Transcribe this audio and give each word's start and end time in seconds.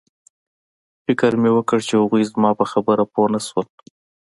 فکر 1.03 1.31
مې 1.41 1.51
وکړ 1.53 1.77
چې 1.87 1.93
هغوی 2.01 2.23
زما 2.31 2.51
په 2.59 2.65
خبره 2.71 3.03
پوه 3.13 3.27
نشول 3.33 3.65